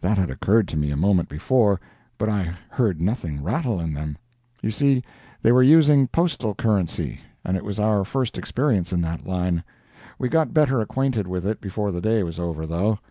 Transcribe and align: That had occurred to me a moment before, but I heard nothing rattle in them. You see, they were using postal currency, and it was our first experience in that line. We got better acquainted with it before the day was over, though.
That 0.00 0.16
had 0.16 0.30
occurred 0.30 0.68
to 0.68 0.76
me 0.78 0.90
a 0.90 0.96
moment 0.96 1.28
before, 1.28 1.82
but 2.16 2.30
I 2.30 2.54
heard 2.70 2.98
nothing 2.98 3.42
rattle 3.42 3.78
in 3.78 3.92
them. 3.92 4.16
You 4.62 4.70
see, 4.70 5.04
they 5.42 5.52
were 5.52 5.62
using 5.62 6.08
postal 6.08 6.54
currency, 6.54 7.20
and 7.44 7.58
it 7.58 7.62
was 7.62 7.78
our 7.78 8.02
first 8.02 8.38
experience 8.38 8.90
in 8.90 9.02
that 9.02 9.26
line. 9.26 9.62
We 10.18 10.30
got 10.30 10.54
better 10.54 10.80
acquainted 10.80 11.28
with 11.28 11.44
it 11.46 11.60
before 11.60 11.92
the 11.92 12.00
day 12.00 12.22
was 12.22 12.38
over, 12.38 12.66
though. 12.66 13.00